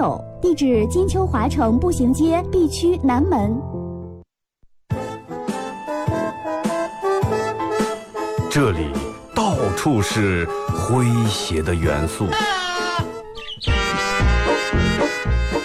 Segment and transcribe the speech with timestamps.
[0.00, 3.54] 友，地址金秋华城步行街 B 区南门。
[8.50, 8.86] 这里
[9.34, 12.24] 到处是诙谐的元素，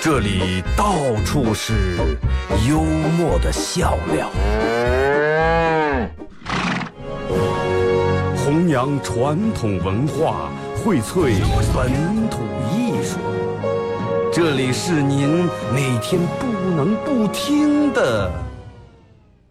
[0.01, 0.94] 这里到
[1.24, 1.96] 处是
[2.67, 2.81] 幽
[3.17, 4.29] 默的笑料。
[8.44, 10.49] 弘扬传统文化，
[10.83, 11.40] 荟萃
[11.74, 12.40] 本土。
[14.36, 16.45] 这里是您每天不
[16.76, 18.30] 能不听的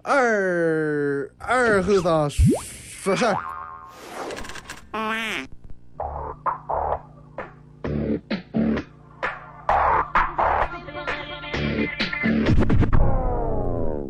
[0.03, 3.35] 二二后生说事儿。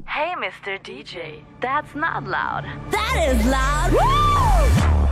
[0.08, 0.80] Hey, Mr.
[0.82, 2.64] DJ, that's not loud.
[2.90, 5.03] That is loud.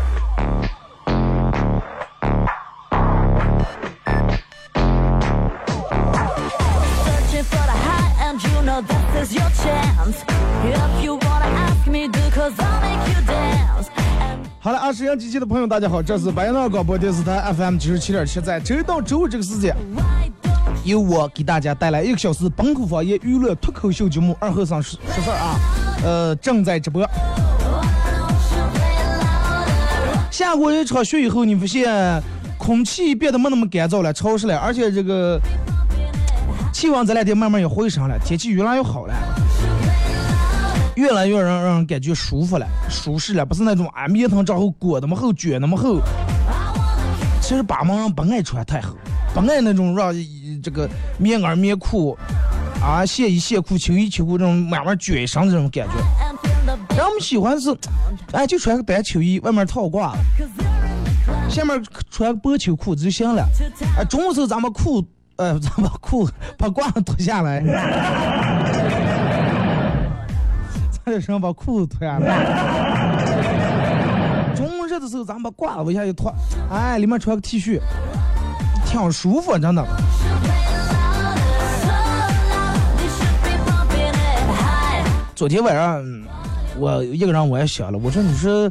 [14.59, 19.77] 好了，啊，沈阳机器的朋友，大家好，这是白浪广播电视台 FM 九十七点七，在周一到周五这个时间，
[20.83, 25.55] 由我给大家带来一个小时本土方言娱乐脱口秀节目《二后生说说事儿》啊，
[26.05, 27.09] 呃，正在直播。
[30.33, 32.21] 下过一场雪以后，你发现
[32.59, 35.41] 空气变得没那么干燥了、潮湿了，而且这个
[36.83, 39.15] 气温这两天慢慢也回升了，天气越来越好了，
[40.97, 46.01] 越来越让让人感觉舒服了、舒适了，不是那种啊棉藤之后裹那么厚、卷那么厚。
[47.41, 48.97] 其实巴蒙人不爱穿太厚，
[49.33, 50.13] 不爱那种让
[50.61, 52.19] 这个棉袄棉裤
[52.83, 56.97] 啊、线衣线裤、秋衣秋裤这种慢慢卷上这种感觉。
[56.97, 57.73] 人们喜欢是，
[58.33, 60.17] 哎，就穿个单秋衣，外面套褂，
[61.49, 61.81] 下面
[62.11, 63.47] 穿个薄秋裤就行了。
[63.97, 65.01] 哎，中午时候咱们裤，
[65.37, 67.61] 呃，咱把裤把褂子脱下来，
[70.91, 73.33] 咱这身上把裤子脱下来。
[74.55, 76.33] 中午热的时候，咱把褂子往下一脱，
[76.71, 77.81] 哎，里面穿个 T 恤，
[78.87, 79.85] 挺舒服，真的。
[85.35, 86.05] 昨天晚上，
[86.79, 88.71] 我一个人我也想了，我说你说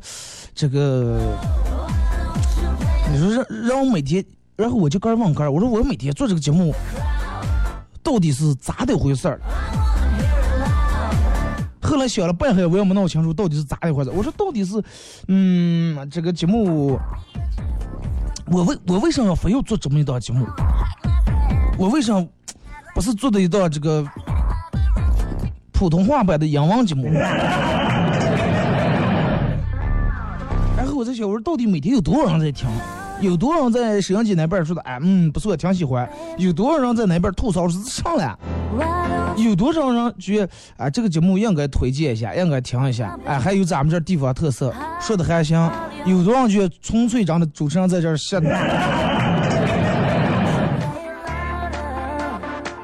[0.55, 1.19] 这个，
[3.11, 4.23] 你说让让我每天，
[4.55, 6.73] 然后我就跟问哥，我说我每天做这个节目，
[8.03, 9.39] 到底是咋的回事儿？
[11.81, 14.09] 后来想了半天，我也没弄清楚到底是咋的回事。
[14.11, 14.81] 我说到底是，
[15.27, 16.97] 嗯，这个节目，
[18.49, 20.45] 我为我为什么要非要做这么一档节目？
[21.77, 22.25] 我为什么
[22.93, 24.05] 不是做的一档这个
[25.71, 27.11] 普通话版的英文节目？
[30.77, 32.69] 然后我在想，我说到底每天有多少人在听？
[33.21, 36.09] 有多少人在摄像机那边说的，哎，嗯，不错，挺喜欢。
[36.37, 38.35] 有多少人在那边吐槽是上来？
[39.37, 43.17] 有多少人觉得啊，这个节目应该推荐一下，应该听一下？
[43.25, 45.71] 哎，还有咱们这地方特色，说的还行。
[46.05, 48.49] 有多少人觉得纯粹长的主持人在这儿闲的？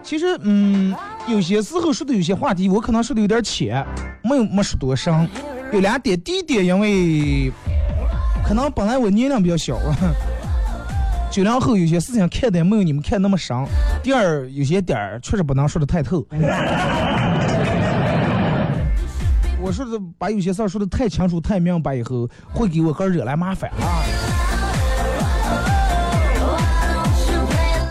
[0.04, 0.96] 其实，嗯，
[1.28, 3.86] 有些时候说的有些话题，我可能说的有点浅，
[4.24, 5.28] 没有没说多深。
[5.74, 7.52] 有两点，第一点，因为
[8.48, 9.78] 可能本来我年龄比较小，
[11.30, 13.56] 九零后有些事情看的没有你们看那么深。
[14.02, 16.26] 第二，有些点儿确实不能说的太透。
[19.60, 24.02] 我说的把有些事儿说的太清楚、太明白以后，会给我哥惹来麻烦啊。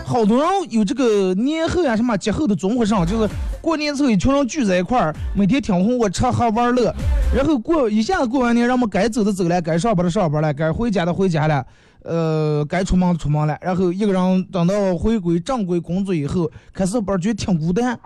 [0.05, 3.29] 好多人有这个年后呀、什么节后的综合上，就是
[3.61, 6.91] 过年之后一群人聚在一块儿，每天挺红火吃喝玩乐，
[7.35, 11.63] 然后过一下子过完年，让我们该走的走了，该上班的上班了，该回家的回家了，
[12.07, 17.99] 呃，该出门的出门了，然后一个人等到回归正规工作以后，开始班觉得挺孤单，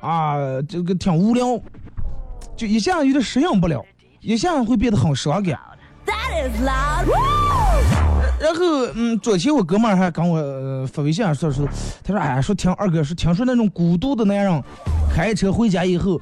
[0.00, 0.34] 啊，
[0.68, 1.58] 这个挺无聊，
[2.56, 3.80] 就一下有点适应不了，
[4.20, 5.58] 一下会变得很伤感。
[8.38, 11.66] 然后，嗯，昨天我哥们儿还跟我、呃、发微信说说，
[12.04, 14.62] 他说，哎，说听二哥说，听说那种孤独的男人，
[15.14, 16.20] 开车回家以后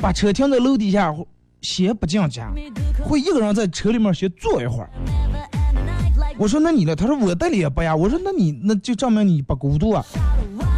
[0.00, 1.14] 把车停在楼底下，
[1.60, 2.50] 先不进家
[3.04, 4.90] 会一个人在车里面先坐一会儿。
[6.42, 6.96] 我说那你呢？
[6.96, 7.94] 他说我带了也不呀。
[7.94, 10.04] 我说那你那就证明你不孤独啊。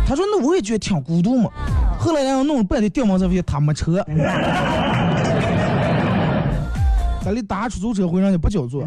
[0.07, 1.49] 他说那我也觉得挺孤独嘛。
[1.99, 4.05] 后来然后弄了半天电网才发现他没车，
[7.25, 8.85] 咱里打出租车会让你不交座。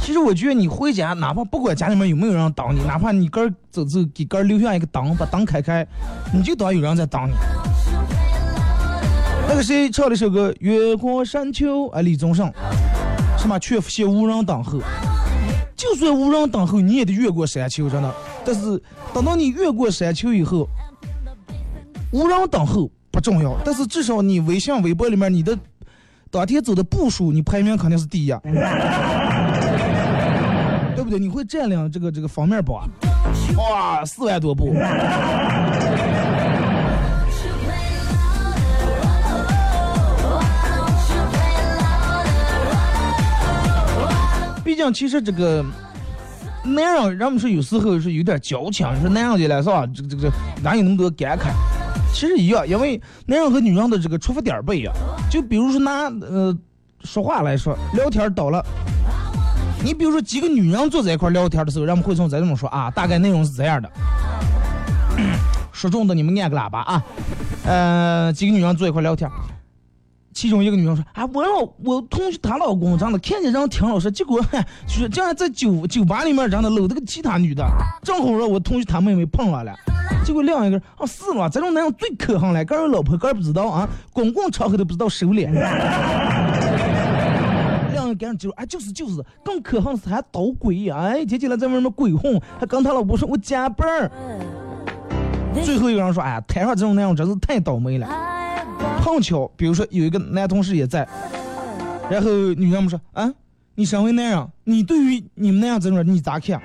[0.00, 5.84] 其实我觉得你回家，哪怕不管家里面有没有人挡你，哪怕你哥儿走走给哥儿留下一个灯，把灯开开，
[6.32, 7.32] 你就当有人在挡你。
[9.48, 12.52] 那个谁唱了一首歌《越过山丘》啊，李宗盛。
[13.38, 14.78] 什么劝服些无人等候，
[15.74, 18.14] 就算无人等候，你也得越过山丘，真的。
[18.44, 18.82] 但是
[19.14, 20.68] 等到你越过山丘以后，
[22.12, 25.56] 无人等候不重要，但是至少你微信、微博里面你的
[26.30, 28.28] 当天走的步数，你排名肯定是第一，
[30.94, 31.18] 对不对？
[31.18, 32.86] 你会占领这个这个封面榜，
[33.56, 34.74] 哇，四万多步。
[44.68, 45.64] 毕竟，其实这个
[46.62, 49.86] 男人，人们说有时候是有点矫情，说男人的来是吧？
[49.94, 50.30] 这个这个
[50.62, 51.44] 哪有那么多感慨？
[52.12, 54.92] 其实一样，因为男人和女人的这个出发点不一样。
[55.30, 56.54] 就比如说拿呃
[57.02, 58.62] 说话来说，聊天到了，
[59.82, 63.90] 你比如说几个女人坐在一块聊天的时候，人们会从咱这么说啊，大概内容是这样的。
[65.72, 67.02] 说中的你们按个喇叭啊，
[67.64, 69.30] 呃，几个女人坐一块聊天。
[70.32, 74.40] 其中一个女生说：“啊，我老我同学她老公真的看见人挺老实，结果
[74.86, 77.64] 就是竟然在酒酒吧里面真的搂着个其他女的，
[78.02, 79.74] 正好让我同学他妹妹碰上了。
[80.24, 81.48] 结果另一个啊是吗？
[81.48, 85.50] 这种男人最可恨了，个人老婆个人不知道啊，公共场合都不知道收敛。
[87.92, 94.10] 两个赶紧就说：哎，就是就是，更可恨是还捣鬼哎，天天在外面鬼混，还跟他老婆说我加班。
[95.64, 98.06] 最后一个人说：哎，台上这种男人真是太倒霉了。”
[98.98, 101.08] 碰巧，比如说有一个男同事也在，
[102.10, 103.30] 然后女人们说：“啊，
[103.74, 106.60] 你身为男人，你对于你们那样这种人你咋看？”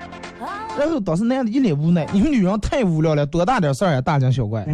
[0.78, 4.64] 然后当时男的一脸无奈：“你们女人太无聊了，多大点事儿呀，大惊小怪。”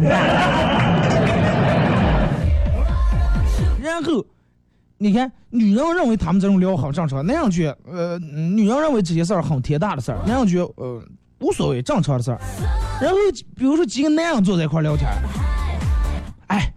[3.81, 4.25] 然后
[4.97, 11.01] 你看，女人认为他们这种聊很正常，男人觉呃，女人认为这些事儿很天大的事儿，男人觉呃
[11.39, 12.39] 无所谓，正常的事儿。
[12.99, 13.17] 然后
[13.55, 15.07] 比如说几个男人坐在一块聊天，
[16.47, 16.73] 哎。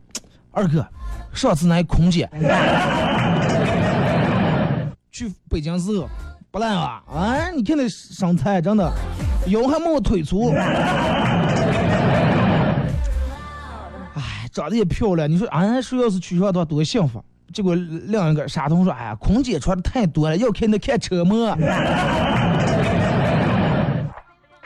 [0.55, 0.87] 二哥，
[1.33, 2.31] 上次那空姐
[5.11, 6.09] 去北京时候
[6.51, 7.03] 不赖啊！
[7.13, 8.89] 哎，你看那身材，真的
[9.49, 10.53] 腰还没我腿粗。
[14.15, 15.29] 哎，长得也漂亮。
[15.29, 17.21] 你说俺说要是娶上她多幸福。
[17.53, 21.57] 结果另一个傻童说：“哎呀，空姐穿的太多了，要看那看车模，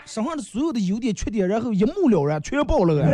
[0.06, 3.04] 身上的所有的优点缺点，然后一目了然，全暴露了。”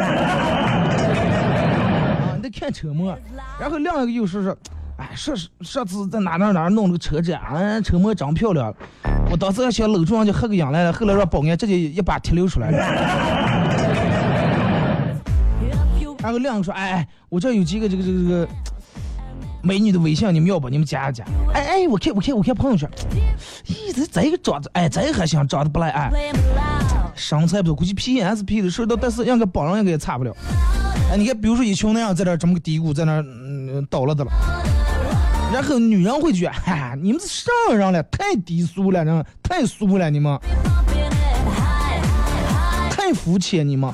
[2.44, 3.16] 在看车模，
[3.58, 4.54] 然后另一个又说是，
[4.98, 8.70] 哎，上上次在哪哪哪弄了个车展，啊，车模长漂亮，
[9.30, 12.78] 我当时还想搂住人家喝个养来了，后来让保安直接一把提溜出来了。
[16.20, 18.46] 然后另一个说，哎哎，我这有几个这个这个这个
[19.62, 20.68] 美女的微信，你们要不？
[20.68, 21.24] 你们加一加。
[21.54, 22.86] 哎哎，我看我看我看朋友圈，
[23.64, 26.10] 咦，这这个长得，哎，这还行，长得不赖，哎，
[27.14, 30.36] 身材不错，估计 P S P 的事到，但是应该帮人应该也差不了。
[31.10, 34.30] 哎，你看，比如说一群那样在那这么个嘀咕，在那嗯倒了的了，
[35.52, 38.02] 然后女人会觉得，哈，你们是啥人了？
[38.04, 40.38] 太低俗了，人太俗了，你们
[42.90, 43.92] 太肤浅，你们。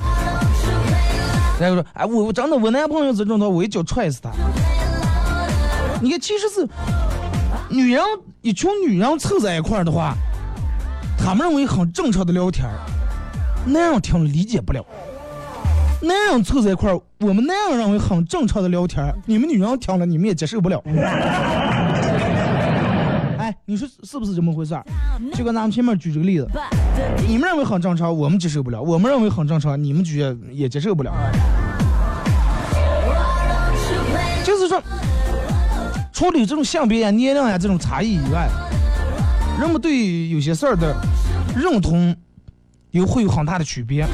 [1.59, 4.31] 然后说，哎，我我真的我男朋友这种的，我一脚踹死他。
[6.01, 6.67] 你看，其实是
[7.69, 8.03] 女人
[8.41, 10.15] 一群女人凑在一块儿的话，
[11.17, 12.79] 他们认为很正常的聊天儿，
[13.65, 14.83] 男人听了理解不了。
[16.03, 20.81] 男人凑在一块儿，我们男人认为很正常的聊天，你们女人听了，你们也接受不了。
[23.37, 24.83] 哎，你说是不是这么回事儿？
[25.35, 26.47] 就跟咱们前面举这个例子，
[27.27, 31.13] 你们认为很正常，我们接受不了；我们认为很正常，你们觉也接受不了。
[34.43, 34.81] 就是说，
[36.11, 38.49] 除了这种性别呀、年龄呀这种差异以外，
[39.59, 40.95] 人们对有些事儿的
[41.55, 42.15] 认同，
[42.89, 44.07] 又会有很大的区别。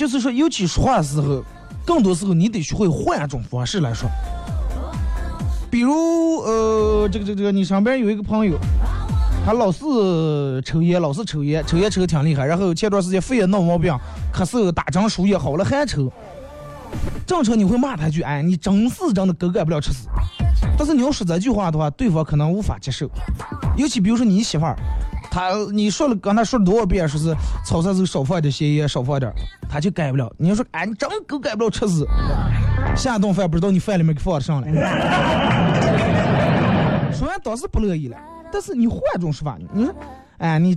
[0.00, 1.44] 就是说，尤其说话的时候，
[1.84, 4.08] 更多时候你得学会换一种方式来说。
[5.70, 8.58] 比如，呃，这个这个这个，你身边有一个朋友，
[9.44, 12.46] 他老是抽烟，老是抽烟，抽烟抽的挺厉害。
[12.46, 13.94] 然后前段时间肺也闹毛病，
[14.32, 16.10] 咳嗽打针输液好了还抽。
[17.26, 20.08] 正常你会骂他一句：“哎，你真是真的狗改不了吃屎。”
[20.80, 23.06] 但是你要说这句话的话，对方可能无法接受。
[23.76, 24.74] 尤其比如说你媳妇儿。
[25.30, 29.30] 他你说了，刚才说了多少遍，说是炒菜时候少放点咸盐，少放点，
[29.68, 30.32] 他就改不了。
[30.38, 32.04] 你要说，哎，你真狗改不了吃屎，
[32.96, 34.66] 下顿饭不知道你饭里面给放的上了。
[37.12, 38.16] 说完当时不乐意了，
[38.50, 39.94] 但是你换种说法，你说，
[40.38, 40.76] 哎，你，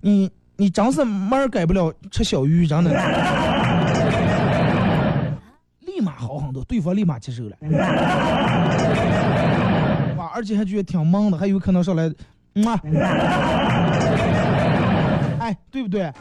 [0.00, 2.90] 你你真是门改不了吃小鱼，真的，
[5.98, 7.56] 立马好很多，对方立马接受了，
[10.16, 12.04] 哇，而且还觉得挺忙的，还有可能上来。
[12.64, 12.80] 啊，
[15.40, 16.12] 哎，对不对？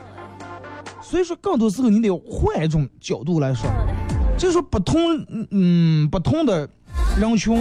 [1.00, 3.70] 所以说，更多时候你得换一种角度来说，
[4.36, 5.00] 就是说不同，
[5.52, 6.68] 嗯，不同的
[7.20, 7.54] 人群，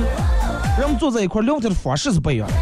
[0.79, 2.55] 人们坐在一块儿聊天的方式是不一样的。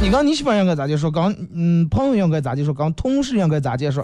[0.00, 1.10] 你刚你媳妇儿应该咋介绍？
[1.10, 2.72] 刚嗯，朋友应该咋介绍？
[2.72, 4.02] 刚同事应该咋介绍？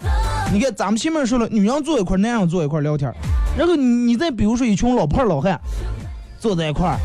[0.53, 3.13] 你看咱们前面说了，女人坐一块，男人坐一块聊天。
[3.57, 5.61] 然后你你再比如说一群老炮老汉
[6.39, 6.99] 坐在一块儿，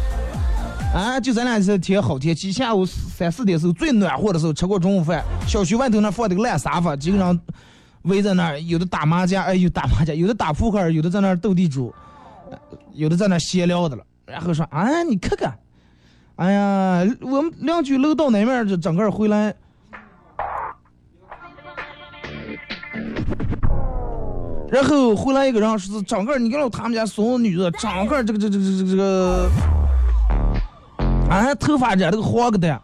[0.97, 7.41] 啊，就咱俩这天好天气，下午三四点时候最暖和的时候，吃过中午饭，小区外头那放的个烂沙发，几个人
[8.03, 11.93] 围在那儿，有的打麻将，哎，有打麻将，有的打扑克，有的在那儿斗地主，
[12.93, 14.03] 有的在那儿闲聊的了。
[14.25, 15.57] 然后说，啊，你看看，
[16.37, 19.53] 哎呀，我们两居楼道那面儿这整个回来。
[24.71, 29.49] 然后回来一个人说是整个儿，你看他们家所有女的，整个这个这个这个这个这个，
[31.29, 32.79] 啊，头发染了个黄个的。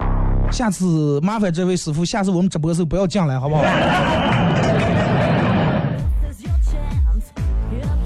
[0.52, 3.64] 下次麻烦这位师傅，下次我们直播的时候不要进来，好不好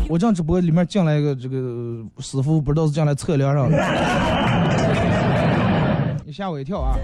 [0.07, 1.57] 我这样直播里面进来一个这个
[2.19, 3.77] 师傅，不知道是进来测量上的，
[6.23, 6.95] 你吓我一跳啊！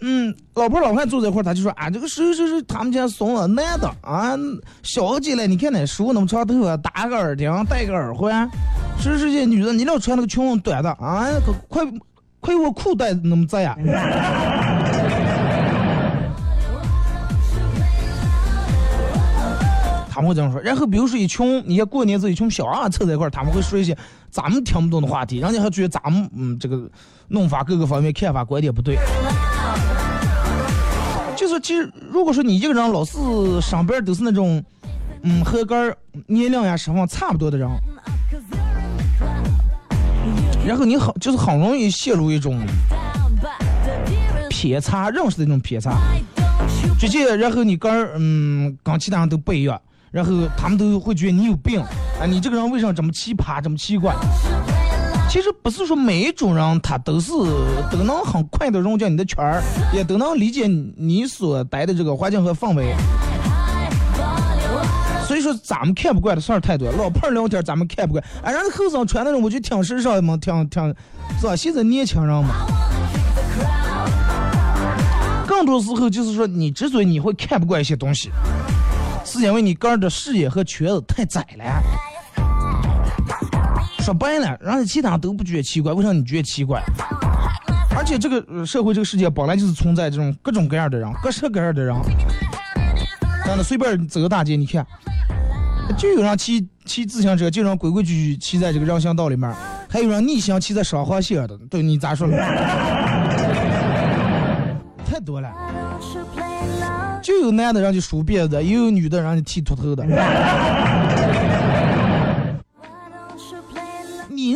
[0.00, 4.36] 嗯，老婆老汉坐在一块儿，他就说啊，这个谁谁谁，他们家怂了，男的啊，
[4.82, 8.48] 小姐嘞，你看那叔那么长头发，打个耳钉，戴个耳环，
[8.98, 11.84] 是是这女的，你老穿那个裙子短的啊，可快
[12.40, 13.76] 快我裤带那么窄呀！
[20.08, 23.94] 他们会这样说，然后比如说一群，你看过年时候一群小娃娃凑在一块儿，他们会说一些
[24.30, 26.88] 咱们听不懂的话题，人家还觉得咱们嗯这个
[27.28, 28.96] 弄法各个方面看法观点不对。
[31.56, 33.18] 就是其实如果说你一个人老是
[33.60, 34.62] 上边都是那种，
[35.22, 35.96] 嗯，和个儿
[36.26, 37.68] 年龄呀身份差不多的人，
[40.66, 42.60] 然后你很就是很容易陷入一种
[44.50, 45.96] 偏差认识的那种偏差。
[46.98, 54.14] 直接，然后你跟儿，嗯，跟其他人都不一样，然后他们都会觉得你有病，啊，你这个人为什么这么奇葩，这么奇怪？
[55.28, 57.32] 其实不是说每一种人他都是
[57.90, 60.66] 都能很快的融进你的圈儿，也都能理解
[60.96, 62.94] 你所待的这个环境和氛围。
[65.26, 70.94] 所以说咱们看不惯的事儿太多，老炮儿聊天咱们看不惯，哎，人家后生穿那种我就挺时尚嘛，挺挺，
[71.40, 71.56] 是吧？
[71.56, 72.66] 现在年轻人嘛。
[75.46, 78.30] 更多时候就是说，你之所以你会看不惯一些东西，
[79.24, 81.82] 是因为你个人的视野和圈子太窄了。
[84.06, 86.80] 说白了，人家其他都不觉得奇怪，为啥你觉得奇怪？
[87.98, 91.92] 而且这个社会这个世界本来就是存在这种各种各样的人，各式各样的人。
[93.44, 94.86] 真的随便走个大街，你看，
[95.98, 99.52] 就有人骑骑自行车，就有人规规矩矩骑在这个人行道里面，
[99.88, 102.36] 还有人逆行骑在双黄线的，对你咋说呢？
[105.04, 105.52] 太多了。
[107.20, 110.06] 就有男的让你梳辫子，也有女的让你剃秃头的。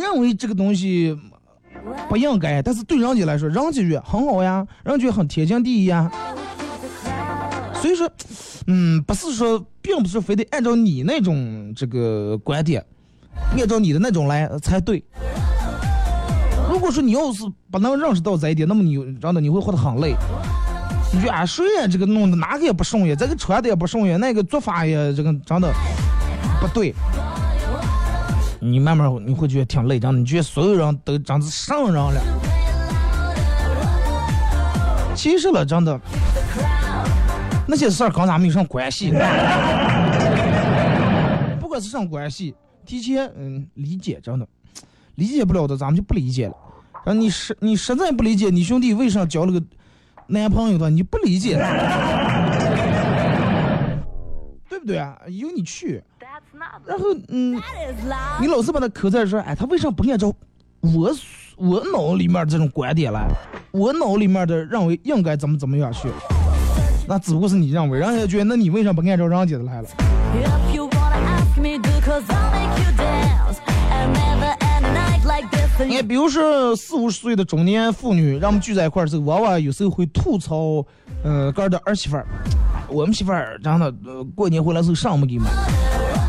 [0.01, 1.17] 认为这个东西
[2.09, 6.11] 不应该，但是对人家来说，人家觉得很好呀，人家觉得很天经地义呀。
[7.75, 8.09] 所以说，
[8.67, 12.83] 嗯，不是说，并不是非得按照你那种这个观点，
[13.57, 15.03] 按照你的那种来才对。
[16.69, 20.15] 如果说你要是不能认识到这一点，那么你真的你会活得很累。
[21.13, 21.87] 你觉啊，谁呀？
[21.87, 25.73] 这个弄的哪个也不顺眼，这个穿的也不顺眼，那个做法也这个真的
[26.61, 26.93] 不对。
[28.63, 32.21] 你慢慢你会觉得挺累，真的，你觉得所有人都真是圣人了。
[35.15, 35.99] 其实了，真的，
[37.67, 39.09] 那些事儿跟咱们有什么关系？
[41.59, 42.53] 不管是什么关系，
[42.85, 44.47] 提前嗯理解，真的
[45.15, 46.53] 理解不了的，咱们就不理解了。
[47.03, 49.59] 然后你实你实在不理解，你兄弟为啥交了个
[50.27, 51.57] 男朋友的，你不理解，
[54.81, 55.17] 不对啊？
[55.27, 56.03] 由你去，
[56.85, 57.61] 然后嗯。
[58.39, 60.33] 你老是把他扣在说，哎，他为啥不按照
[60.81, 61.15] 我
[61.55, 63.27] 我脑里面这种观点来，
[63.71, 66.09] 我脑里面的认为应该怎么怎么样去？
[67.07, 69.87] 那只不过是你认为，人家觉得那你为啥不按照人家的来了？
[75.79, 80.85] 你看，比如说四五十岁的中年妇女，让我们聚在一块儿之后，往往有时候会吐槽，
[81.23, 82.25] 呃，个儿的儿媳妇儿，
[82.87, 85.49] 我们媳妇儿真的，呃，过年回来时候啥没给买，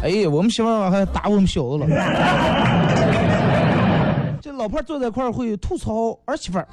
[0.03, 1.87] 哎，我们媳妇儿还打我们小子了。
[4.41, 6.67] 这老伴儿坐在一块儿会吐槽儿媳妇儿。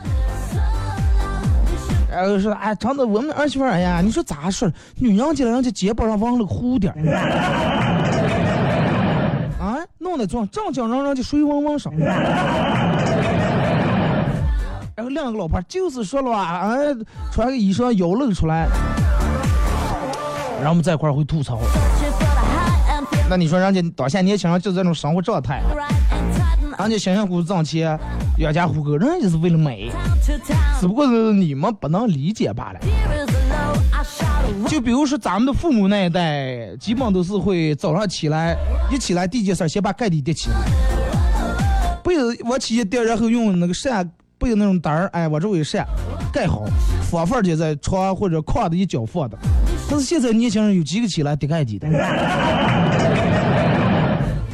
[2.12, 4.68] 然后说，哎，真的，我们儿媳妇儿，哎呀，你说咋说？
[4.96, 6.92] 女人家了，人家肩膀上纹了个蝴蝶
[10.00, 11.94] 弄得装正经人人家水汪汪上。
[14.96, 16.96] 然后另一个老婆就是说了吧，哎，
[17.32, 18.68] 穿个衣裳腰露出来，
[20.58, 21.60] 然后我们在一块儿会吐槽。
[23.30, 25.62] 那你说人家当下年轻人就这种生活状态，
[26.80, 27.98] 人家辛辛苦苦挣钱
[28.40, 29.92] 养家糊口，人家就是为了美，
[30.80, 32.80] 只不过是你们不能理解罢了。
[34.68, 38.56] 就比如说咱们的父母那一代，基本都是会早上起来，
[38.92, 40.56] 一起来第一件事先把盖底叠起来，
[42.04, 45.86] 被子往起一叠，然后用那个扇被子那种单儿，哎，往周围扇，
[46.32, 46.64] 盖好，
[47.10, 49.38] 放放就在床或者炕的一角放的。
[49.90, 51.88] 但是现在年轻人有几个起来叠盖底的？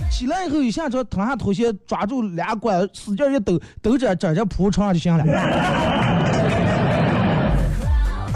[0.09, 5.23] 起来以后一下床，脱下拖鞋，抓住俩管，使劲一抖，抖着这这铺床上就行了。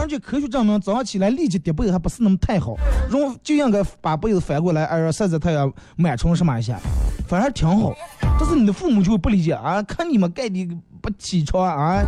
[0.09, 2.73] 而且科学证明，早上起来立即叠被子还不是那么太好，
[3.11, 6.79] 容就应该把被子翻过来，哎，晒晒太阳，螨虫什么一下，
[7.27, 7.93] 反而挺好。
[8.19, 10.67] 但是你的父母就会不理解啊，看你们盖的
[10.99, 12.01] 不起床啊。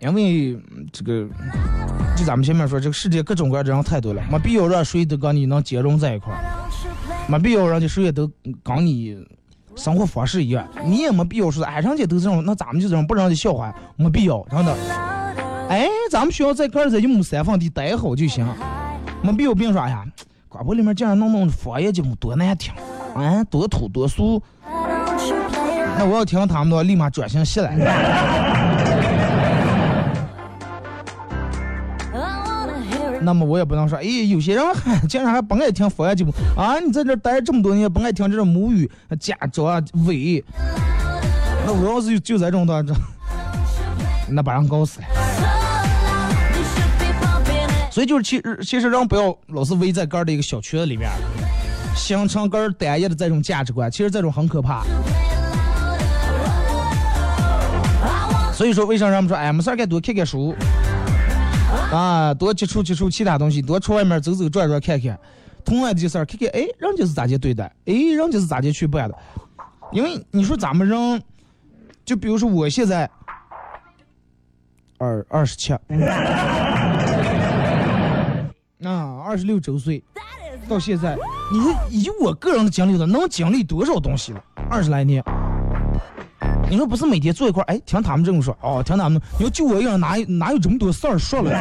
[0.00, 0.58] 因为
[0.90, 1.28] 这个，
[2.16, 6.40] 就咱们前面说，这个世界各种各样的人太多了，没必要让谁都跟你能兼容在一块儿，
[7.28, 8.26] 没必要让你谁也都
[8.64, 9.22] 跟你
[9.76, 14.76] 生活方式一样，你也没必要说，哎，人家都这种，那咱们就这种，不让人笑话，没必要，真的。
[15.68, 18.46] 哎，咱们学校在盖在一亩三分地待好就行，
[19.22, 20.04] 没必要别说，哎呀，
[20.48, 22.72] 广播里面竟然弄弄方言节目多难听，
[23.14, 24.42] 哎，多土多俗，
[25.96, 28.71] 那我要听他们的，立马转型起来。
[33.24, 36.78] 那么我也不能说，哎，有些人还竟然还不爱听方言节目啊！
[36.78, 40.44] 你在这待这么多年，不爱听这种母语、家长啊、伪，
[41.64, 42.94] 那我要是就在这种段子
[44.28, 45.06] 那把人搞死了。
[47.90, 51.10] 所以就是其实其实人不要老是围在个儿的一个小圈子里面，
[51.94, 54.82] 形成个儿单一的这种价值观，其实这种很可怕。
[58.52, 60.54] 所以说，为啥人们说，哎，没事儿该多看看书，
[61.92, 65.18] 啊，多接触接触其他东西，多出外面走走转转看看，
[65.64, 69.16] 同样的事儿看看，哎，人家是咋地对待，哎，人家是咋地去办的。
[69.92, 71.22] 因为你说咱们人，
[72.04, 73.08] 就比如说我现在
[74.98, 75.72] 二二十七。
[78.82, 80.02] 啊，二十六周岁，
[80.68, 81.16] 到现在，
[81.52, 84.42] 你说以我个人的经历的，能经历多少东西了？
[84.68, 85.22] 二十来年，
[86.72, 91.50] 你说不是每天坐一块儿，哎，听他们这么说，哦，听他们，你说就我一个人哪有哪有这么多事儿说了？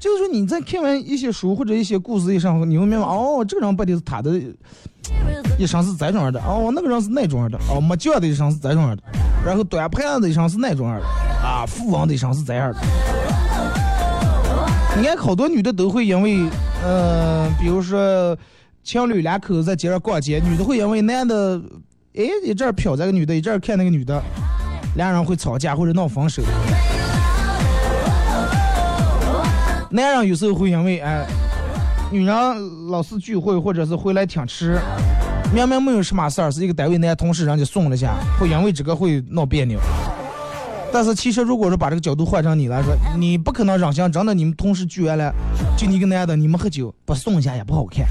[0.00, 4.32] 就是说你在看完一些书或者一些故事以上，你会明白，哦，这个人不得是他的
[5.56, 9.02] 一生是这种样的，哦，那个人是那种样的，哦，没酱的一生是这种样的，
[9.46, 11.06] 然后端盘子的一生是那种样的，
[11.46, 12.80] 啊，富翁的一生是这样的。
[14.96, 16.40] 你看，好多女的都会因为，
[16.82, 18.36] 呃，比如说
[18.84, 21.60] 情侣两口子在街上逛街，女的会因为男的，
[22.14, 24.20] 哎，一阵儿瞟这个女的，一阵儿看那个女的，
[24.96, 26.42] 俩人会吵架或者闹分手。
[29.88, 31.24] 男人有时候会因为，哎，
[32.10, 34.80] 女人老是聚会或者是回来挺迟，
[35.54, 39.78] 明明没有什么事儿，是一个单位男同事人家送了下，会因为这个会闹别扭。
[40.92, 45.32] 但是其实如果说把这个角度换成你来说，你不可能让想真的你们同事聚完了，
[45.78, 48.06] 就你一个男的，你们喝酒不送一下也不好看。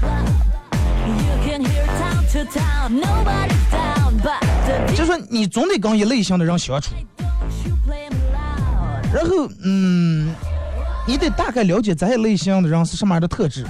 [4.96, 6.92] 就说你总得跟一类型的人相处，
[9.12, 10.34] 然后嗯，
[11.06, 13.64] 你得大概了解这一类型的人是什么样的特质，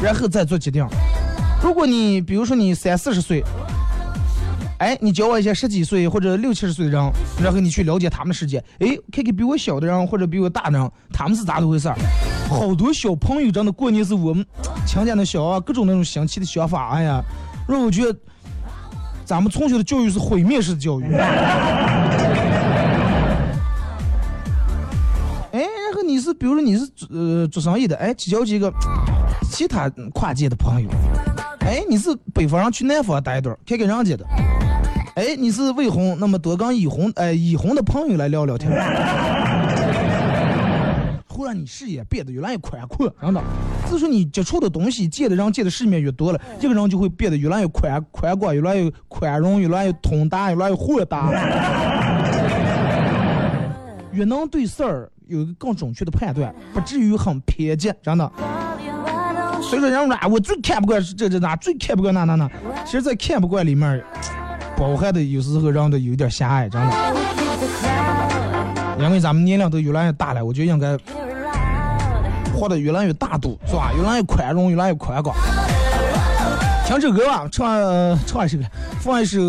[0.00, 0.86] 然后再做决定。
[1.62, 3.42] 如果你比如说你三四十岁，
[4.78, 11.96] 哎，你交往一些十几岁或者六七十岁的人，然后你去了解他们的世界，哎，看看比我小的人或者比我大的人，他们是咋的回事儿？
[12.48, 14.44] 好多小朋友真的过年是我们
[14.86, 17.22] 亲家的小啊，各种那种新奇的想法，哎呀，
[17.66, 18.18] 让我觉得
[19.24, 21.04] 咱们从小的教育是毁灭式的教育。
[25.52, 28.72] 哎，然后你是，比如说你是呃做生意的，哎，交几个
[29.50, 30.88] 其他跨界的朋友，
[31.60, 34.26] 哎，你是北方人去南方待一段，看看人家的，
[35.14, 38.72] 哎，你是未婚，那么多跟已婚，哎，已婚的朋友来聊聊天，
[41.38, 43.42] 会让你视野变得越来越宽阔，真的。
[43.86, 51.30] 自说你接触的东西、见的人、见的世面越多了，这个人就会变得越来越宽宽广，越来越宽容，越来越通达，越来越豁达。
[54.12, 58.30] 越能对事儿有一个更准确的判断，不至于很偏见，真的。
[59.60, 62.48] 所以说，人家说啊，我最看不惯是这这那，最看不惯那那那。
[62.84, 64.02] 其实，在看不惯里面，
[64.78, 67.43] 包含的有时候让的有点狭隘，真的。
[68.98, 70.96] 因为咱们年龄都越来越大了，我觉得应该
[72.54, 73.92] 活得越来越大度，是吧？
[73.96, 75.36] 越来越宽容，越来越宽广。
[76.86, 77.66] 听首歌吧，唱
[78.26, 78.64] 唱一首歌，
[79.00, 79.40] 放一首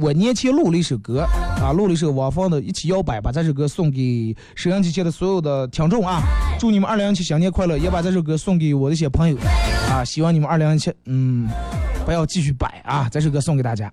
[0.00, 1.20] 我年前录了一首歌
[1.60, 6.22] 啊，录了一首汪峰的《一起摇摆》，把这首歌送给收音机前的所有的听众啊！
[6.58, 9.36] 祝你们二零一七新年快乐，也把这首歌送给我的一些朋友
[9.90, 10.02] 啊！
[10.04, 11.46] 希望你们二零一七嗯，
[12.06, 13.06] 不要继续摆啊！
[13.10, 13.92] 这首歌送给大家。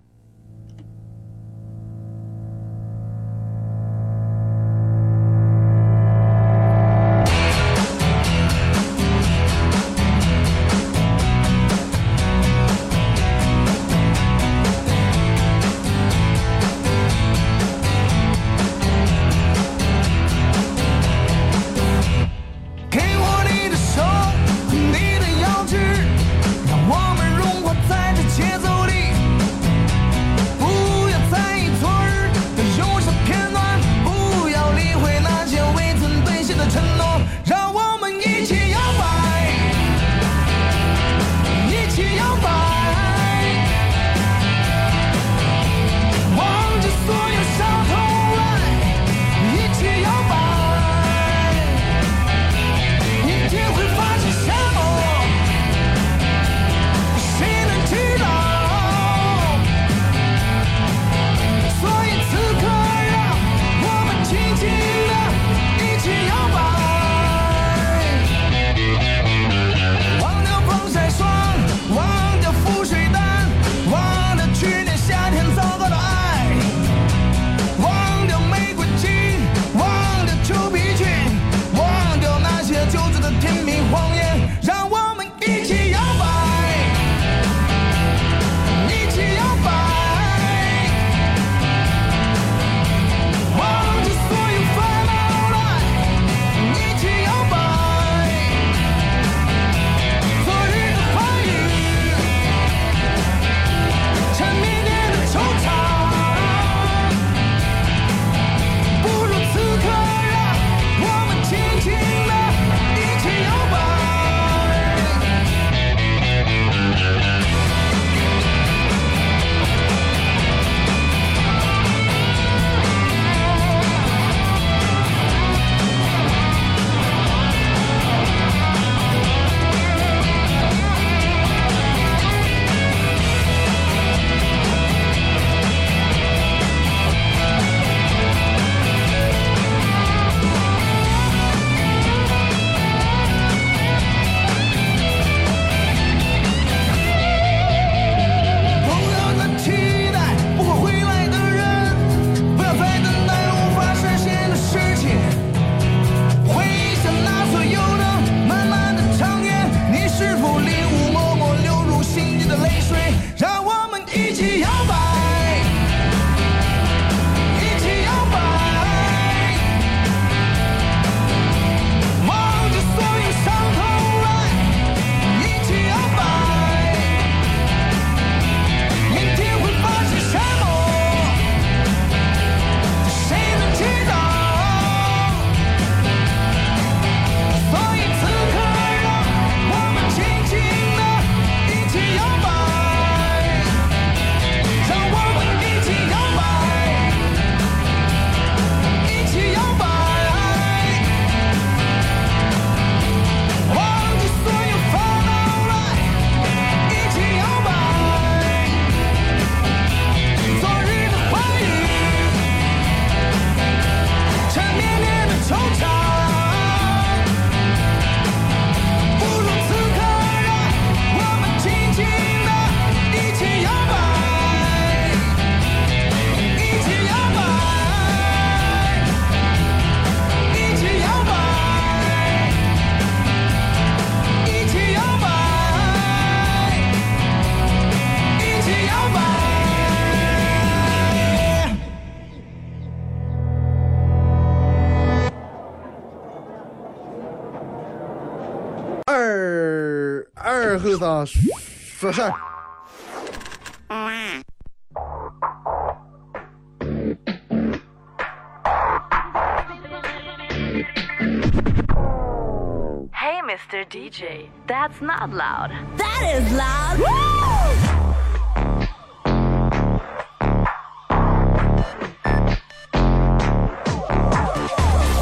[263.59, 263.85] Mr.
[263.89, 265.71] DJ, that's not loud.
[265.97, 266.97] That is loud.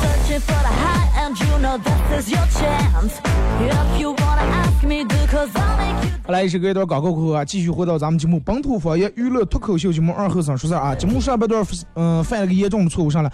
[0.01, 3.19] Searching for the high and you know this is your chance.
[3.59, 10.93] If you wanna ask me, do cause I'll make you 好来，一首歌一段广告过后啊，继续回到咱们节目本土方言娱乐脱口秀节目二后生说事儿啊。
[10.93, 13.31] 节目上半段嗯、犯了个严重的错误上来，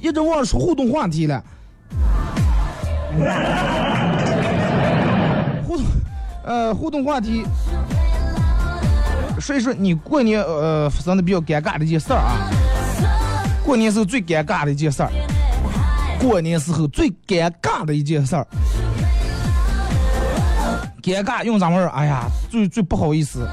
[0.00, 1.44] 一直忘了说互动话题了。
[6.46, 7.44] 呃互动话题，
[9.38, 12.48] 说一说你过年呃发生的比较尴尬的一件事儿啊。
[13.64, 15.10] 过年时候最尴尬的一件事儿，
[16.20, 18.46] 过年时候最尴尬的一件事儿。
[21.02, 23.46] 尴尬用咱们儿，哎呀，最最不好意思，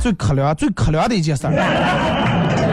[0.00, 1.52] 最可怜、最可怜的一件事儿。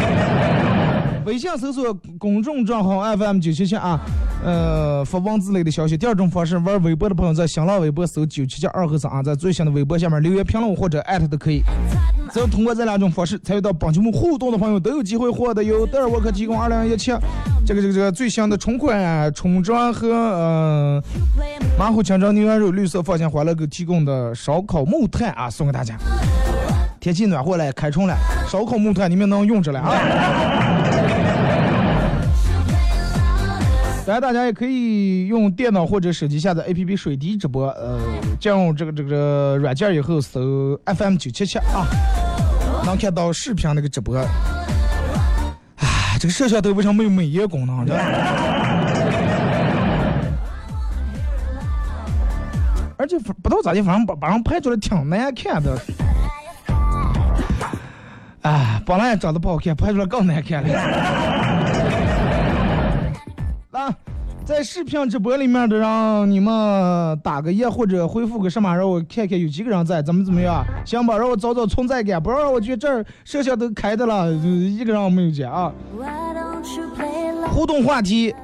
[1.25, 3.99] 微信搜索公众账号 FM 九七七啊，
[4.45, 5.97] 呃，发文字类的消息。
[5.97, 11.63] 第二种方式，玩微博的朋友在新浪微博搜九七七二和三啊，在最新的微博下面留言评论或者艾特都可以。
[12.31, 17.11] 只要通过这两种方式参与到本节目互动的朋友，都有机会获得由德尔沃克提供二零一七
[17.65, 21.03] 这个这个这个最新的春款春装和呃
[21.79, 25.97] 马虎清蒸牛羊肉绿色放心欢乐狗提供的烧烤木炭啊，送给大家。
[26.99, 28.15] 天气暖和了，开春了，
[28.47, 30.84] 烧烤木炭你们能用着了啊！
[34.07, 37.99] 来，大家也可以用电脑或者手机下载 APP 水滴直播，呃，
[38.39, 41.87] 进入这个这个软件以后搜 FM 九七七啊，
[42.85, 44.15] 能看到视频那个直播。
[45.77, 47.83] 唉，这个摄像头为什么没有美颜功能？
[47.85, 47.95] 这
[52.97, 55.77] 而且不知道咋地，反正把把人拍出来挺难看的。
[58.43, 60.69] 哎，本来也长得不好看，拍出来更难看了。
[64.45, 71.17] 在视频直播里面的让你们打个一或者回复个什么，让我看看有几个人在，怎么怎么样，行吧？
[71.17, 75.73] 让我找找存在感，不要让我觉得这儿摄像都开的了，一个人我没有见啊。
[77.49, 78.35] 互动话题，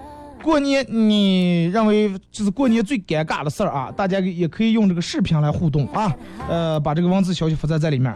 [0.42, 3.94] 过年你认为就是过年最尴尬的事儿啊？
[3.96, 6.12] 大家也可以用这个视频来互动啊，
[6.50, 8.12] 呃，把这个文字消息发在在里面。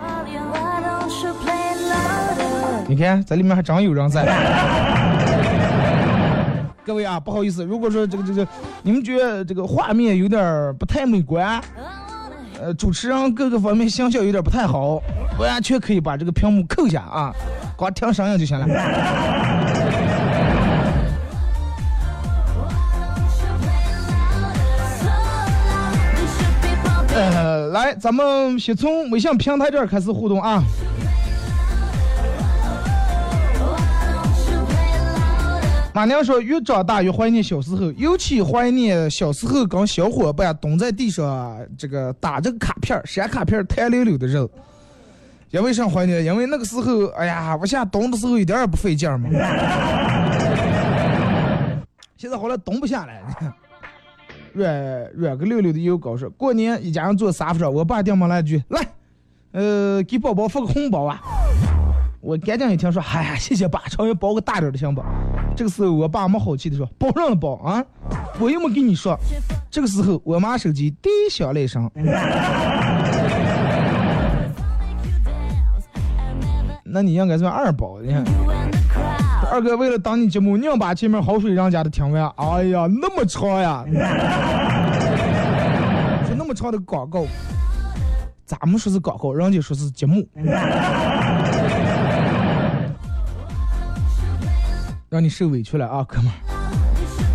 [2.87, 5.04] 你看，在里面还真有人在。
[6.85, 8.47] 各位啊，不好意思，如果说这个这个，
[8.83, 11.59] 你们觉得这个画面有点不太美观，
[12.61, 15.01] 呃，主持人各个方面形象有点不太好，
[15.39, 17.33] 完全可以把这个屏幕扣下啊，
[17.75, 18.67] 光听声音就行了。
[27.15, 30.61] 呃，来，咱们先从微信平台这儿开始互动啊。
[35.95, 44.49] 马娘说：“越长大越怀念小时候，尤其怀念小时候跟小伙伴蹲在地上这个打这个卡片、闪卡片、弹溜溜的日子。
[45.51, 46.25] 因为啥怀念？
[46.25, 49.29] 因为那个时候，哎呀，我现在蹲的时候一点也不费劲嘛。
[52.17, 53.23] 现在好了，蹲不下来。
[54.51, 58.85] 软软个溜溜的又高说，过年一家人坐沙发上，我爸掉毛来一句：来，
[59.53, 61.21] 呃，给宝宝发个红包啊。
[62.25, 64.99] 我赶紧一听说，哎呀，谢谢爸，稍微包个大点的行不？
[65.55, 67.85] 这个时候，我爸没好气的说：“包上了包啊！
[68.39, 69.15] 我又没跟你说。”
[69.69, 71.87] 这个时候，我妈手机滴响了一声。
[76.83, 78.23] 那你应该算二包，你看。
[79.51, 82.27] 二哥为了当你节目，硬把前面好水让家的听完。
[82.37, 83.85] 哎呀，那么长呀！
[86.25, 87.23] 说那么长的广告，
[88.47, 90.27] 咱们说是广告，人家说是节目。
[95.15, 96.35] 让你受委屈了啊，哥们儿！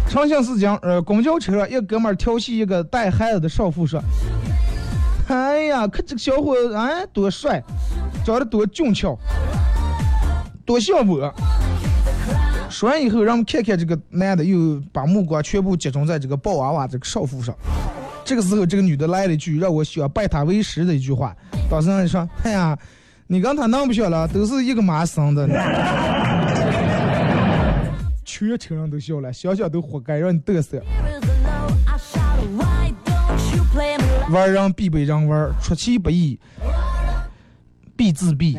[0.06, 3.98] 长信四江，呃，公交车一哥们儿调戏一个带孩子的少妇说
[5.28, 7.62] ：“哎呀，看这个小伙子，哎，多帅，
[8.22, 9.18] 长得多俊俏，
[10.66, 11.32] 多像我。”
[12.68, 17.54] 说完以后，让我们看看这个男的又把目光全部集中在这个抱娃娃这个少妇上。
[18.26, 21.34] 这个时候，这个女的来了一句让我想拜她为师的一句话。
[21.70, 22.78] 当时人说：“哎呀，
[23.26, 25.48] 你跟他那不小了，都是一个妈生的。”
[28.48, 30.82] 全车人都笑了，想想都活该，让你嘚瑟。
[34.30, 36.38] 玩人必被人玩，出其不意
[37.96, 38.58] 必自毙。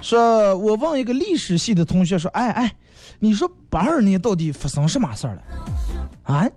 [0.00, 2.72] 说，我问一个历史系的同学说：“哎哎，
[3.18, 5.42] 你说八二年到底发生什么事儿了？
[6.22, 6.48] 啊？”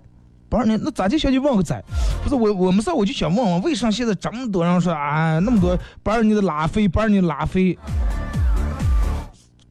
[0.52, 1.82] 八二年，那咋就想去问个仔？
[2.22, 7.78] 不是我，我们事我就想问问，为啥现在这么多人说啊，那么多八二年的拉菲，八二年拉菲，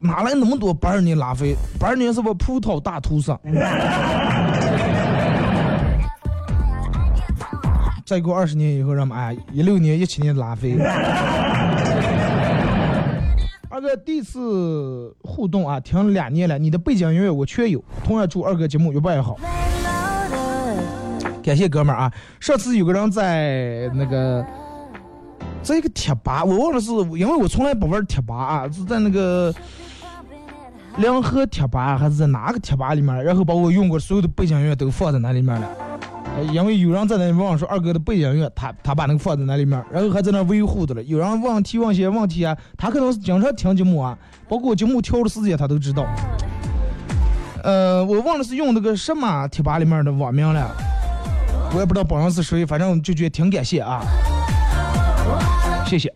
[0.00, 1.54] 哪来那么多八二年拉菲？
[1.78, 3.38] 八二年是不葡萄大屠杀？
[8.04, 10.76] 再过二十年以后，让们哎，一六年、一七年拉菲。
[13.70, 17.80] 二哥第一次互动啊，停了两年了，你的背景音乐我全有。
[18.04, 19.38] 同样祝二哥节目越办越好。
[21.42, 22.12] 感谢哥们儿啊！
[22.38, 24.44] 上次有个人在那个，
[25.62, 29.52] 在一个贴吧，我忘了是因为我从来不玩贴吧啊，是在那个
[30.96, 35.68] 联合贴吧还是在哪个贴吧里面，然后把我用过所有的背景音乐都放在那里面了。
[36.50, 41.02] 因为有人在那里问说二哥的背景音乐，他他把那个放在那里面，然后还在那维护的了。
[41.02, 44.16] 有人问提问些问题啊，他可能是经常听节目啊，
[44.48, 46.06] 包括节目调的时间他都知道。
[47.62, 50.70] 呃，我忘了是用那个什么贴吧里面的网名了。
[51.74, 54.02] 我也不知道榜上是谁，反正就觉得挺感谢啊，
[55.86, 56.12] 谢谢。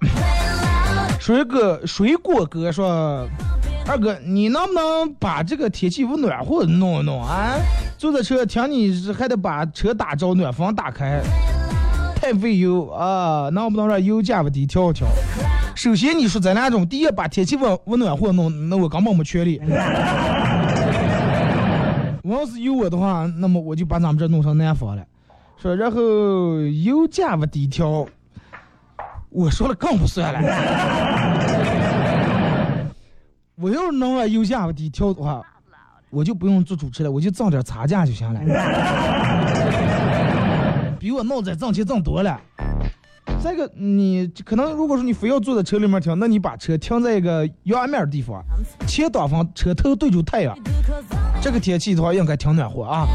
[1.18, 3.26] 水果水果哥说，
[3.86, 7.54] 二哥，你能不能把这个天气不暖和弄一弄啊？
[7.96, 11.22] 坐在车听你还得把车打着，暖风打开，
[12.20, 13.48] 太费油啊！
[13.50, 15.08] 能不能让油价不低调一调？
[15.74, 19.58] 首先你说咱俩种，第一把天气温温暖和弄，那我根本没权利。
[22.22, 25.02] 我要是有我的话，那么我就把咱们这弄成南方了。
[25.60, 28.06] 说然后油价不低调，
[29.30, 30.40] 我说了更不算了。
[33.56, 35.42] 我要是能让油价不低调的话，
[36.10, 38.40] 我就不用做主持了，我就挣点差价就行了。
[41.00, 42.38] 比我弄这挣钱挣多了。
[43.42, 48.44] 再一个，你可能如果说你非要坐在车里面听，那你把车停在一个阳面的地方，
[48.86, 50.54] 前挡风，车头对住太阳，
[51.40, 53.06] 这个天气的话应该挺暖和啊。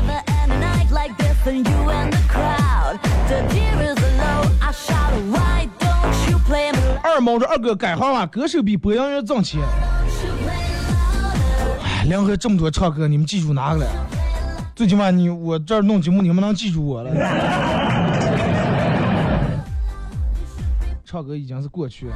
[1.43, 2.99] Then you and the crowd.
[3.27, 4.49] The deer is low.
[4.61, 6.79] I shout, why don't you play me?
[7.03, 9.61] 二毛说二哥改行了，歌手比播音员挣钱。
[11.83, 13.87] 哎，梁河这么多唱歌，你们记住哪个了？
[14.75, 17.11] 最起码你我这儿弄节目，你们能记住我了。
[21.05, 22.15] 唱歌已经是过去了。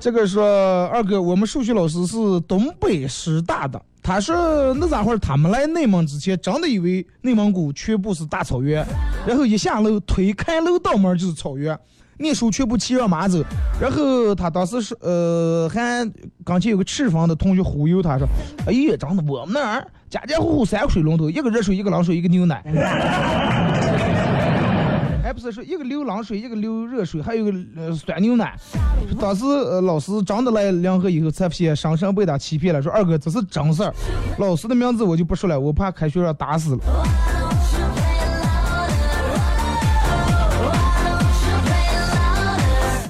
[0.00, 8.86] 这个说二哥，我们数学老师是东北师大的，他说那咋会儿他们来内蒙之前，真的以为内蒙古全部是大草原，
[9.26, 11.76] 然后一下楼推开楼道门就是草原，
[12.16, 13.42] 念书全部骑着马走。
[13.80, 16.08] 然后他当时是呃，还
[16.44, 18.28] 刚才有个赤峰的同学忽悠他说，
[18.64, 22.62] 哎呀，真的我们那儿家家户户三个水龙头，一个热水，一个冷水，一个牛奶。
[25.36, 28.56] 不是说一个流冷水，一个流热水，还有个呃酸牛奶。
[29.20, 29.44] 当时
[29.82, 32.80] 老师真的来两河以后，才发现生生被他欺骗了。
[32.80, 33.92] 说二哥这是真事儿，
[34.38, 36.78] 老师的名字我就不说了，我怕开学让打死了。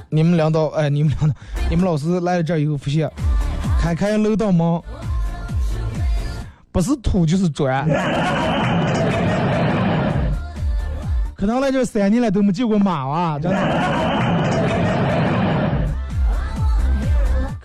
[0.08, 1.34] 你们领导哎，你们领导，
[1.70, 3.08] 你们老师来了这儿以后发现，
[3.80, 4.82] 开开楼道门，
[6.72, 7.88] 不是土就是砖。
[11.36, 13.58] 可能来这三年了都没见过马啊， 真的。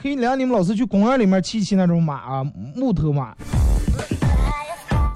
[0.01, 2.43] 可以领你们老师去公园里面骑骑那种马啊，
[2.75, 3.33] 木头马。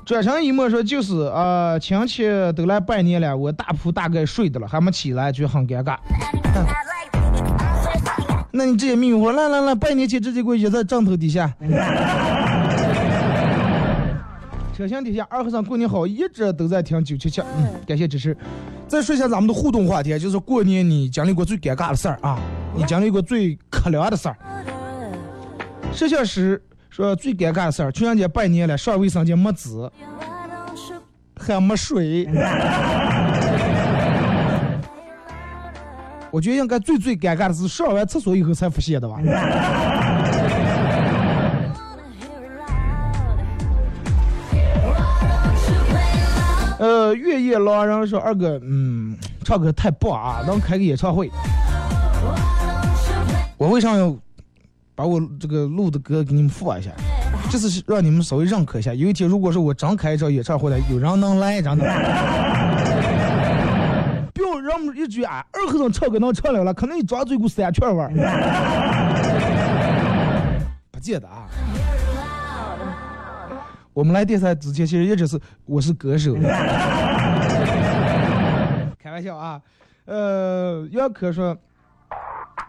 [0.05, 5.97] 转身一摸说就是啊、亲戚都来拜年了，我大铺大概睡的了，还没起来，就很尴尬。
[8.51, 11.51] 那你直接命我来来来，拜年前直接给我掖在枕头底下。
[14.75, 18.35] 车厢底下，二和尚过年好，一直都在听九七七，嗯，感谢支持。
[18.89, 22.38] 再说一下咱们的互动话题，就是过年你经历过最尴尬的事儿啊，
[22.75, 24.35] 你经历过最可怜的事儿。
[25.93, 29.69] 摄像师说最尴尬的事儿，去人家拜年了，上卫生间没纸
[31.38, 32.27] 还没水。
[36.29, 39.15] 我觉得应该最最尴尬的是上完厕所以后才发现的吧。
[46.77, 51.31] 呃，月夜狼人说二哥，嗯，唱歌太棒啊，能开个演唱会。
[53.57, 54.13] 我为啥要
[54.93, 56.91] 把我这个录的歌给你们放一下？
[57.49, 58.93] 就是让你们稍微认可一下。
[58.93, 61.85] 有一天，如果说我真开一场演唱会了，有人能来，真的。
[64.33, 68.11] 不要让我们一句啊，二和尚唱歌能唱了了，可能你抓住一股三圈味儿。
[70.91, 71.47] 不见得啊。
[73.95, 76.36] 我们来电台之前，其实一直是我是歌手。
[79.00, 79.62] 开玩笑啊，
[80.04, 81.56] 呃，杨可说，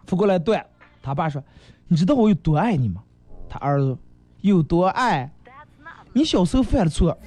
[0.06, 0.64] 扶过来断，
[1.02, 1.42] 他爸说，
[1.88, 3.02] 你知道我有多爱你吗？
[3.48, 3.98] 他儿子
[4.42, 5.28] 有多爱？
[6.14, 7.18] 你小时候犯了错，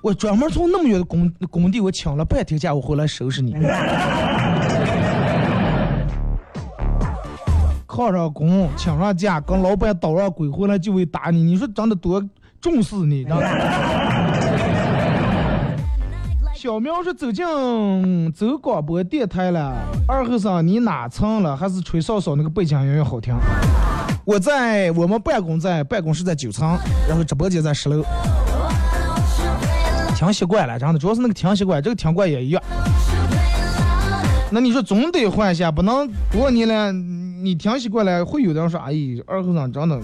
[0.00, 3.56] 我专门从那么远的工工地我请了半天假，我回来收拾你。
[7.84, 11.42] 考上工，请上假，跟老板捣上鬼，回来就会打你。
[11.42, 12.22] 你说长得多
[12.60, 13.46] 重视你，知道吗？
[16.54, 19.72] 小苗是走进走广播电台了，
[20.08, 21.56] 二后生你哪层了？
[21.56, 23.32] 还是吹哨哨那个背景音乐好听？
[24.24, 26.76] 我在我们办公在办公室在九层，
[27.08, 28.04] 然后直播间在十楼。
[30.16, 32.60] 听习惯了，真的，主要是那个听习惯，这个听惯也一样。
[34.50, 38.92] 那你说总得换一下，不能多年了，你听习惯了，会有的人说，哎，
[39.28, 40.00] 二后生真的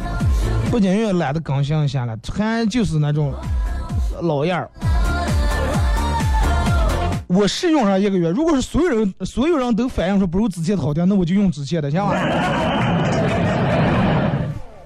[0.74, 3.32] 不仅也懒得更新一下了，还就是那种
[4.22, 4.68] 老样儿。
[7.28, 12.16] 我试用上一个月，如果是所有人所有人都反映说不如之前的好听，那我就用之前的，行吧？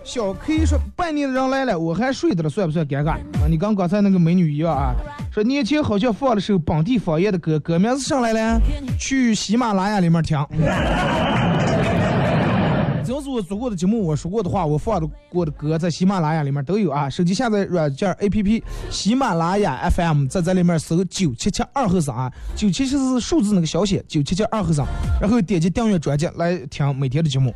[0.05, 3.13] 小 K 说半年的人来了，我还睡着了，算不算尴尬？
[3.13, 4.93] 啊，你跟刚才那个美女一样啊。
[5.33, 8.61] 说年前好像放了首本地方言的歌，歌名是上来了，
[9.01, 10.39] 去喜马拉雅里面听。
[13.09, 17.09] 只要是我做过的节目，我说过的话，我放的过的歌，在喜马拉雅里面都有啊。
[17.09, 24.87] 手机下载软件 APP 喜马拉雅 FM，在在里面搜九七七二和尚，九七七是数字那个小写，九七七二和尚，
[25.19, 27.51] 然后点击订阅专辑来听每天的节目。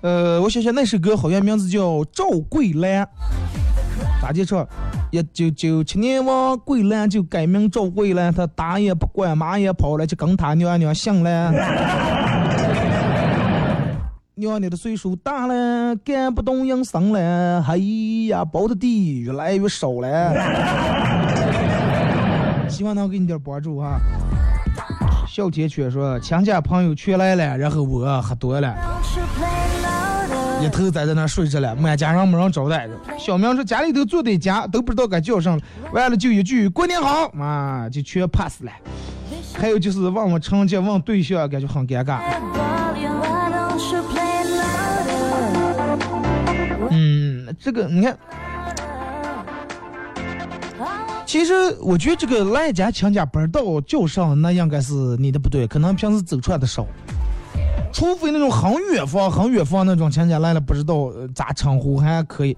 [0.00, 1.80] 呃，我想想那首歌好像名字叫
[2.14, 3.02] 《赵桂兰》，
[4.24, 4.66] 咋介唱？
[5.10, 11.52] 一九九七年往桂兰就改名赵桂兰，她打也不管，骂也跑了，就跟她娘娘姓了。
[14.36, 17.76] 娘娘的岁数大了，干不动营生了，哎
[18.30, 20.34] 呀，包的地越来越少了。
[22.66, 24.00] 希望能给你点帮助哈。
[25.28, 28.74] 小铁圈说，亲家朋友全来了，然后我喝多了。
[30.62, 32.94] 一头栽在那睡着了，满家人没人招待着。
[33.18, 35.58] 小明说家里头坐的家都不知道该叫什么，
[35.92, 38.72] 完了就一句过年好，妈就全 pass 了。
[39.54, 42.20] 还有就是问问成绩，问对象，感觉很尴尬。
[46.90, 48.16] 嗯，这个你看，
[51.26, 51.52] 其实
[51.82, 56.86] 我觉得这个来家亲家不知道叫上，那应该是你的不对，可能平时走串的少。
[57.94, 62.56] 除非那种很远方、很远方那种亲戚来了，不知道咋称呼还可以。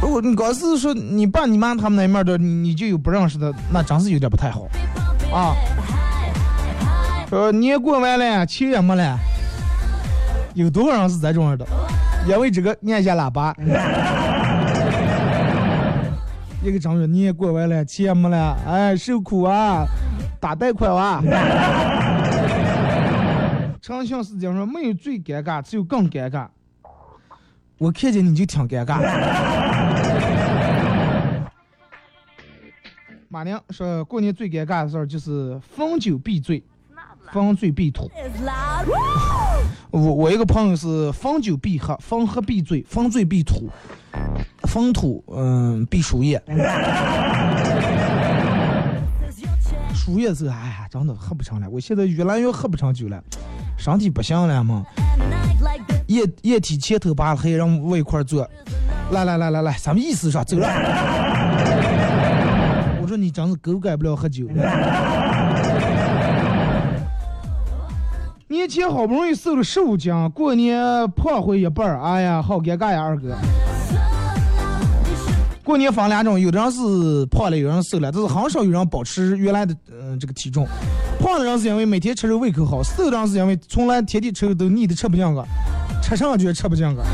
[0.00, 4.66] 如果你刚是说你爸、你妈他们那面的，你就有不认识的，那真是有点不太好
[5.30, 5.54] 啊。
[7.28, 9.18] 说年过完了，钱也没了，
[10.54, 11.66] 有多少人是这种样的？
[12.26, 13.54] 因为这个按下喇叭，
[16.64, 19.84] 一个正月年过完了，钱也没了，哎，受苦啊，
[20.40, 21.22] 打贷款啊。
[23.86, 26.48] 诚信是讲说，没有最尴尬，只有更尴尬。
[27.78, 28.98] 我看见你就挺尴尬。
[33.28, 36.60] 马娘说过年最尴尬的事儿就是逢酒必醉，
[37.32, 38.10] 逢醉必吐。
[39.92, 43.70] 我我一个朋友是逢酒必喝，逢喝必醉，逢醉必吐，
[44.62, 46.42] 逢吐嗯必输液。
[49.94, 53.22] 输液是哎呀，真的喝不成了，我现在越来越喝不成酒了。
[53.76, 54.84] 身体不行了嘛？
[56.06, 58.48] 液液体前头拔黑，让我一块坐。
[59.10, 60.30] 来来来来来，什么意思？
[60.30, 60.68] 说走了。
[63.02, 64.46] 我说你真是狗改不了喝酒。
[68.48, 73.34] 年前好不容易瘦了十五斤，过年胖回一半儿，哎呀，好尴尬呀，二哥。
[75.66, 80.64] 过年分两种，有的人是胖了，有人瘦了，但是很少有人保持原来的嗯这个体重。
[81.18, 85.44] 胖的人是因为每天吃肉胃口好，瘦的人是因为从来天天吃肉都腻的吃不进个，
[86.00, 87.04] 吃上就吃不进个。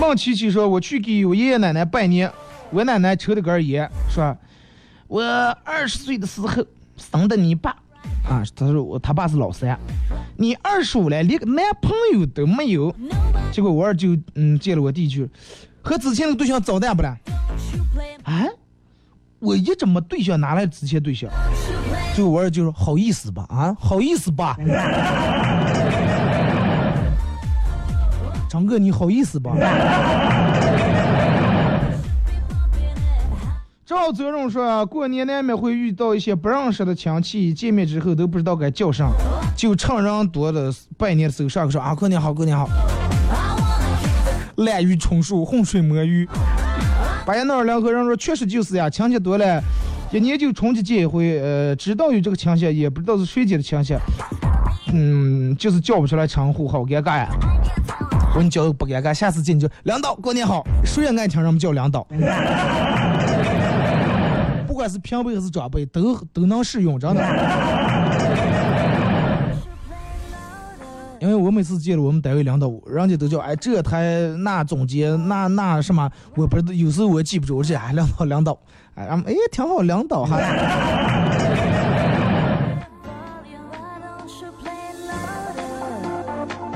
[0.00, 2.28] 孟琪琪说：“我去给我爷爷奶奶拜年，
[2.70, 4.36] 我奶奶抽了根烟，说
[5.06, 5.22] 我
[5.62, 6.48] 二十岁的时候
[6.96, 7.76] 生的你爸。”
[8.28, 9.78] 啊，他说我他爸是老三，
[10.36, 12.94] 你二十五了，连个男朋友都没有。
[13.50, 15.28] 结果我二舅嗯接了我弟一句，
[15.82, 17.16] 和之前那个对象早淡不了？
[18.24, 18.46] 啊，
[19.38, 21.30] 我一直没对象，哪来之前对象？
[22.14, 24.56] 结果我二舅说好意思吧，啊，好意思吧。
[28.48, 29.52] 张哥你好意思吧？
[33.84, 39.10] 赵泽荣说：“过年难免会遇到一些不认识的亲戚，见面之后都不知道该叫啥，
[39.56, 42.68] 就趁人多的拜年的时候上去说啊，过年好，过年好。
[44.58, 46.28] 滥竽充数，浑水摸鱼。
[47.26, 49.60] 八爷那儿两个人说，确实就是呀，亲戚多了，
[50.12, 53.96] 一年就春节见一回，呃，知道有这个亲戚，也不知道是谁家的亲戚，
[54.92, 57.28] 嗯，就是叫不出来称呼，好尴尬呀。
[58.36, 62.06] 我你叫不尴尬，下次见你就领导过年好，谁也爱听人们叫领导。”
[64.82, 67.22] 不管是平辈还是长辈，都都能适用，真的。
[71.20, 78.58] 因为我每次见了我们单位领导，人家都叫哎这台那总监那那什么，我不是有时候我记不住，我这哎领导领导，
[78.96, 80.36] 哎俺们哎挺好领导哈。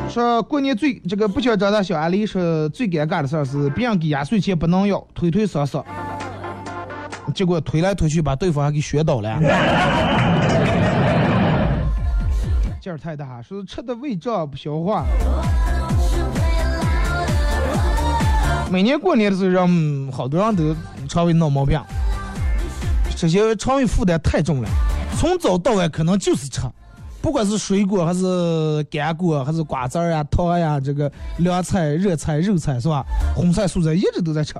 [0.09, 5.83] 说过年最这个不想长大小阿利说最尴尬的事儿是别人给压岁钱不能要推推搡搡。
[7.35, 9.39] 结果推来推去把对方还给学倒了。
[12.81, 15.05] 劲儿太大，说吃的胃胀不消化。
[18.71, 20.75] 每年过年的时候，让嗯好多人都
[21.09, 21.81] 肠胃闹毛病，
[23.17, 24.69] 这些肠胃负担太重了，
[25.19, 26.61] 从早到晚可能就是吃。
[27.21, 33.05] 不管是水果还是干果，还是瓜子儿呀、汤呀，这个凉菜、热菜、肉菜是吧？
[33.35, 34.55] 荤菜、素菜一直都在吃。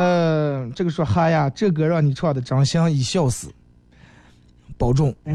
[0.00, 3.52] 呃，这个说哈呀，这歌让你唱的真香，已笑死，
[4.78, 5.14] 保重。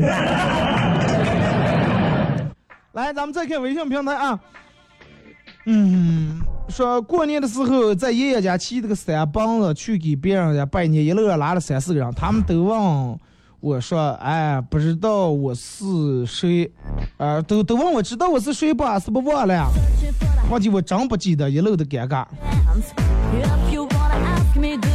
[2.94, 4.40] 来，咱们再看微信平台啊。
[5.68, 13.20] 嗯，说过年的时候在爷爷家骑这个三蹦子去给别人家拜年，一路上拉了三四个人，他们都问
[13.60, 16.72] 我说：“哎，不知道我是谁？
[17.18, 18.98] 啊、都都问我知道我是谁吧？
[18.98, 19.68] 是不忘了呀？
[20.50, 22.26] 忘记我真不记得，一路的尴尬。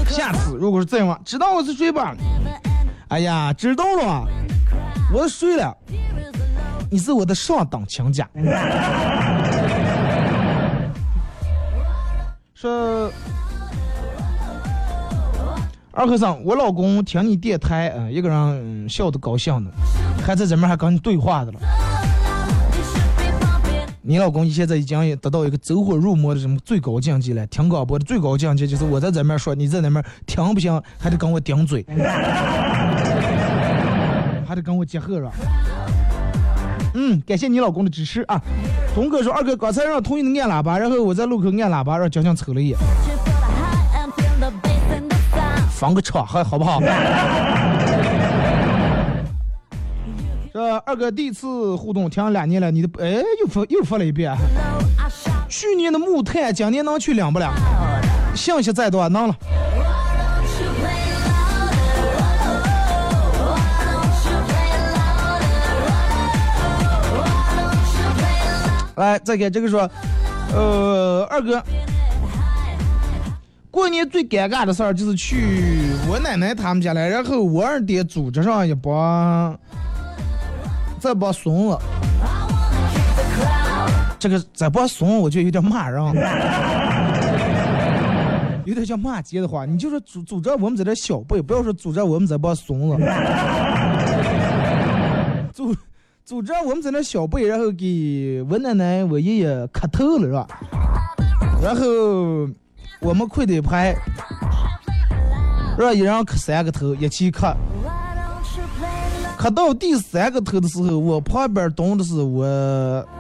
[0.09, 2.15] 下次如果是这样，知道我是谁吧？
[3.09, 4.25] 哎呀，知道了，
[5.13, 5.77] 我是谁了？
[6.91, 8.29] 你是我的上等亲家。
[12.55, 13.11] 说，
[15.93, 19.71] 二和尚，我老公听你电台，嗯、一个人、笑得高兴的，
[20.27, 21.61] 还在这面还跟你对话的了。
[24.11, 31.87] 你老公现在已经得到一个走火入魔的什么最高境界了，听广播的最高境界就是我在这面说，你在那边听不行，还得跟我顶嘴，
[34.45, 35.31] 还得跟我结合是吧？
[36.95, 38.43] 嗯，感谢你老公的支持啊！
[38.97, 45.69] 东哥说，二哥刚才让同意的按喇叭，然后我在路口按喇叭，让交警瞅了一眼，Searching for the high and feel the bass in the sound.
[45.71, 46.81] 放个车还好不好？
[50.53, 54.37] 这二哥第一次互动，听了两年了，你的哎又发又发了一遍。
[55.49, 57.55] 去年的木炭，今年能去两不两？
[58.35, 59.37] 信息再多能了。
[68.97, 69.89] 来，再给这个说，
[70.53, 71.63] 呃，二哥，
[73.71, 79.57] 过年最尴尬的事儿就是去我奶奶他们家来，然后我二爹组织上一波
[81.01, 81.79] 这帮孙子，
[84.19, 86.03] 这个这帮孙子我觉得有点骂人，
[88.67, 92.97] 有点像骂街的话，你就说组组织我们这点小辈，不要说组织我们这帮孙子，
[95.55, 95.75] 组
[96.25, 100.47] 组织我们在那小辈，然后给我奶奶我爷爷磕头了是吧？
[101.63, 101.83] 然后
[103.01, 103.97] 我们快点拍，
[105.79, 107.57] 让一人磕三个头，一起磕。
[109.41, 112.45] 磕到第三个头的时候，我旁边蹲的是我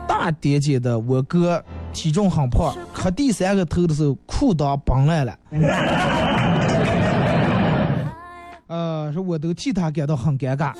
[0.06, 1.64] 大爹姐的我哥，
[1.94, 2.76] 体重很胖。
[2.92, 5.34] 磕第三个头的时候，裤裆崩烂了。
[8.68, 10.74] 呃，说我都替他感到很尴尬。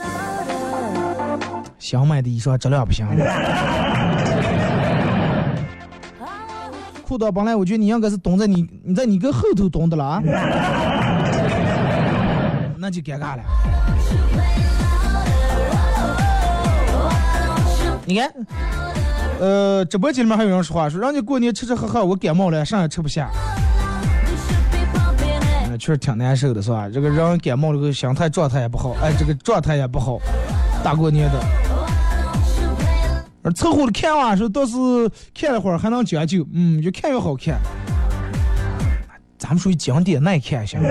[1.79, 3.07] 想买的衣裳质量不行。
[7.03, 10.23] 裤裆崩来，我觉得你应该是蹲在你你在你哥后头蹲的了啊，
[12.77, 13.43] 那就尴尬了。
[18.07, 18.33] 你看，
[19.39, 23.31] 呃，直播间里面还有人说话，说让你过年吃吃喝喝，我感冒了，啥也吃不下
[25.79, 26.91] 确实挺难受的，是吧？
[26.91, 30.19] 这个人感冒了，这个心态状态也不好，哎，这个状态也不好，
[30.85, 31.41] 大过年的。
[33.43, 34.77] 而凑合着看吧说，倒是
[35.35, 37.59] 看了会儿还能将就，嗯，越看越好看。
[39.39, 40.79] 咱们属于经典耐看型。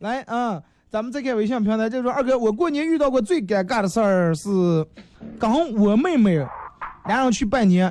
[0.00, 0.60] 来啊，
[0.92, 4.50] 咱们再看微信平台，就说二哥，我过年遇到过最尴尬的事儿是，
[5.38, 6.36] 刚我妹妹
[7.06, 7.90] 俩人去拜年，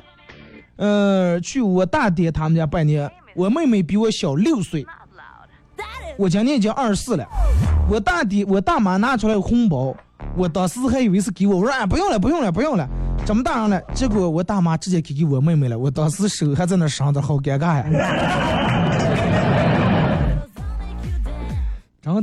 [0.75, 4.85] 呃，去我大爹他们家拜年，我妹妹比我小六岁，
[6.15, 7.25] 我今年已经二十四了，
[7.89, 9.95] 我大爹我大妈拿出来红包，
[10.37, 12.87] 我当时还以为是给我，我说哎不用了不用了不用了，
[13.25, 18.60] 这么大人了，结果我大妈直接给给我妹妹了，我当时手还在那上着，好尴尬呀，
[22.03, 22.15] why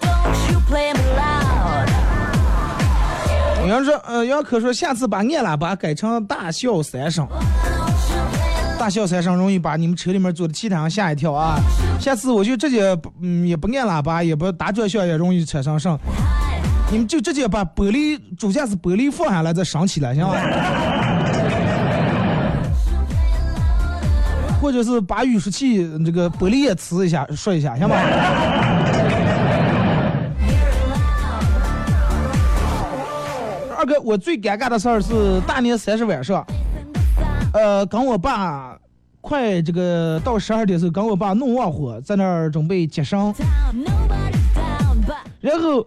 [0.00, 1.88] don't you play me loud?
[3.60, 7.28] 有人说，呃，杨可说下次把按喇叭改成大笑三声，
[8.80, 11.60] 大笑三声容易把你们车里面坐的其他人吓一跳啊！
[12.00, 15.96] 下次我就直接嗯也不按喇叭，也不打转向，也容易车上声。
[16.90, 20.34] 你们就直接把玻璃主驾驶玻璃放下来再升起来，行吧？
[24.62, 27.96] 或者是把雨刷器这个玻璃也呲一下，说一下，行吧？
[33.76, 36.46] 二哥，我最尴尬的事儿是大年三十晚上，
[37.52, 38.78] 呃，跟我爸
[39.20, 43.34] 快这个到十二点的时候，跟我爸弄旺火，在那儿准备接生，
[45.40, 45.84] 然后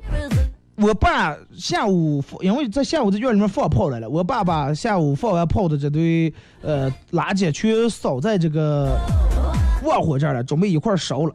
[0.77, 8.99] 我爸下午因为在下午在院里面放炮来了，我爸把下午放完炮的这堆呃垃圾全扫在这个
[9.85, 11.33] 旺火这儿了，准备一块烧了。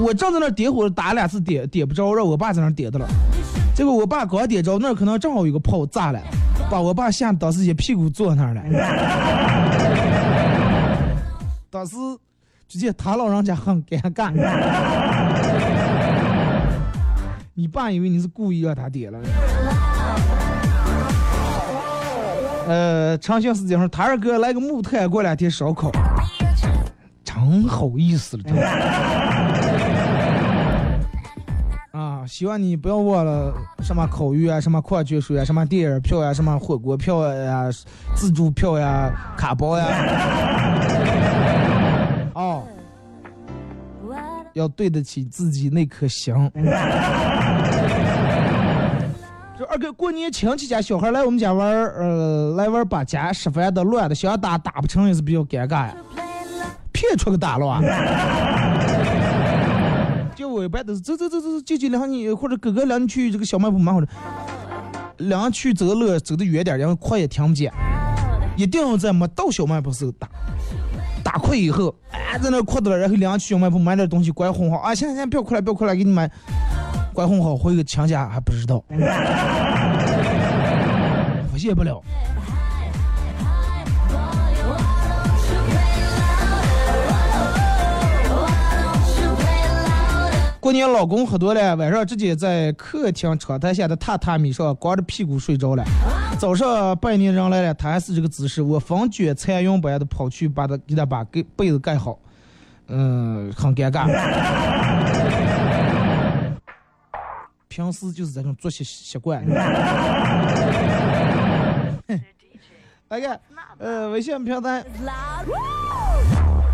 [0.00, 3.06] 我正在那点火，打两次点点不着，让我爸在那点的了。
[3.72, 6.20] 结果我爸刚点着，那可能正好有个炮炸了，
[6.68, 8.62] 把我爸吓得当时一屁股坐那儿了。
[11.70, 11.94] 当时
[12.66, 14.32] 直接他老人家很尴尬。
[17.60, 19.18] 你爸以为你是故意让他点了。
[22.68, 25.90] 呃，长兴时间说，他二哥来个木炭，过两天烧烤，
[27.24, 28.44] 真好意思了。
[31.90, 33.52] 啊，希望你不要忘了
[33.82, 37.64] 什么烤鱼啊，什么矿泉水啊，什么电影票呀，什么火锅票呀，
[38.14, 39.84] 自助票呀，卡包呀。
[42.36, 42.62] 哦，
[44.52, 46.32] 要对得起自己那颗心。
[49.70, 55.94] 二哥过年亲戚家小孩来我们家玩，呃，来玩把家吃饭的乱的，想打打不成也是比较尴尬呀。
[56.90, 57.82] 骗出个大乱。
[60.34, 64.06] 就我一般都是走走走走，舅舅两你或者哥哥两你去这个小卖部买或者
[65.18, 67.70] 领去走乐走得远点，然后快也听不见，
[68.56, 70.26] 一定要在没到小卖部时候打，
[71.22, 76.30] 打快以后，哎，在那哭的了，然后领去小卖部买点东西，关哄好啊，行行行，不要哭了，不要哭了，给你买，
[77.12, 78.82] 关哄好回个亲家还不知道，
[81.58, 82.00] 现不了。
[90.60, 95.82] 过年老公喝多了，晚上直接在客厅窗台下的榻榻米上光着屁股睡着了。
[96.38, 102.18] 早上拜年人来了，他还是这个姿势，我风卷残云般的跑去把他给他把给被子盖好，
[102.88, 104.06] 嗯，很尴尬。
[107.78, 109.40] 平时就是这种作息习惯。
[113.08, 113.40] 来看，
[113.78, 114.84] 呃，微信平台，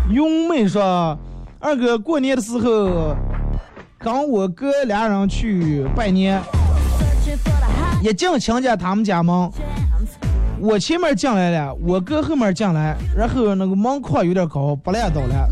[0.09, 1.15] 永妹说，
[1.59, 3.15] 二哥过年的时候。
[3.97, 6.39] 跟我哥俩人去拜年，
[8.03, 9.49] 一进亲家他们家门，
[10.59, 15.49] 我前面进来了，我哥后面进来，然后那个门框有点高，不烂倒了，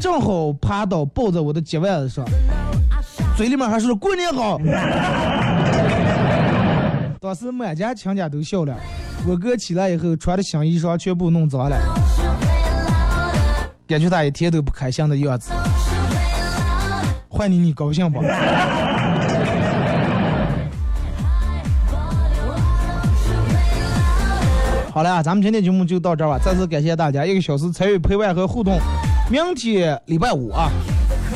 [0.00, 2.24] 正好趴倒抱在我的脚腕子上，
[3.38, 4.58] 嘴里面还说过年好。
[7.20, 8.74] 当时满家亲家都笑了，
[9.28, 11.76] 我哥起来以后穿的新衣裳全部弄脏了，
[13.86, 15.52] 感觉他一天都不开心的样子。
[17.28, 18.20] 换你，你高兴不？
[24.92, 26.40] 好了，啊咱们今天节目就到这儿吧。
[26.44, 28.80] 再次感谢大家一个小时参与陪伴和互动。
[29.30, 30.72] 明天礼拜五啊，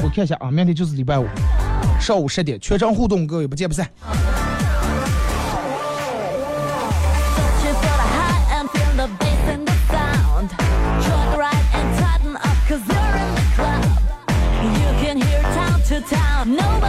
[0.03, 1.27] 我看一下啊，明天就是礼拜五，
[2.03, 3.89] 上午十点全场互动，各位不见不散。
[15.93, 16.57] to town.
[16.57, 16.81] No